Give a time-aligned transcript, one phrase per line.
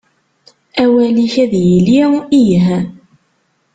[0.81, 2.01] Awal-ik ad yili:
[2.41, 2.67] Ih.